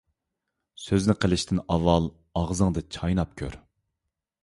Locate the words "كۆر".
3.43-3.63